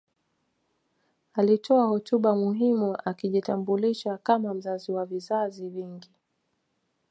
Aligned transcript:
Alitoa 1.33 1.87
hotuba 1.87 2.35
muhimu 2.35 2.97
akijitambulisha 3.05 4.17
kama 4.17 4.53
mzao 4.53 4.79
wa 4.89 5.05
vizazi 5.05 5.69
vingi 5.69 6.09